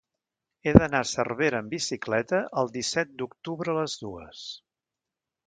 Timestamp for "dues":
4.07-4.43